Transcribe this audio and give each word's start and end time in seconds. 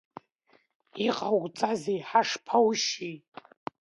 Иҟауҵазеи, 1.07 1.99
ҳашԥаушьи? 2.09 3.13